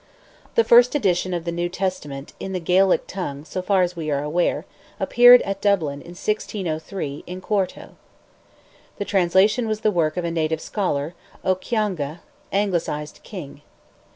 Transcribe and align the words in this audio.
The 0.55 0.63
first 0.63 0.95
edition 0.95 1.31
of 1.31 1.45
the 1.45 1.51
New 1.51 1.69
Testament, 1.69 2.33
in 2.39 2.53
the 2.53 2.59
Gaelic 2.59 3.05
tongue, 3.05 3.45
so 3.45 3.61
far 3.61 3.83
as 3.83 3.95
we 3.95 4.09
are 4.09 4.23
aware, 4.23 4.65
appeared 4.99 5.43
at 5.43 5.61
Dublin, 5.61 6.01
in 6.01 6.15
1603, 6.17 7.23
in 7.27 7.39
quarto. 7.39 7.91
The 8.97 9.05
translation 9.05 9.67
was 9.67 9.81
the 9.81 9.91
work 9.91 10.17
of 10.17 10.25
a 10.25 10.31
native 10.31 10.59
scholar, 10.59 11.13
O'Cionga 11.45 12.21
(Anglicized 12.51 13.19
King). 13.21 13.61